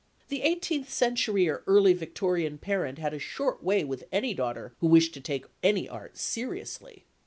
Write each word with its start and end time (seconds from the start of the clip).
The 0.29 0.41
eighteenth 0.41 0.91
century 0.91 1.47
or 1.47 1.63
early 1.67 1.93
Victorian 1.93 2.57
parent 2.57 2.97
had 2.97 3.13
a 3.13 3.19
short 3.19 3.63
way 3.63 3.83
with 3.83 4.05
any 4.11 4.33
daughter 4.33 4.73
who 4.79 4.87
wished 4.87 5.13
to 5.13 5.21
take 5.21 5.45
any 5.61 5.87
art 5.87 6.17
seriously. 6.17 7.05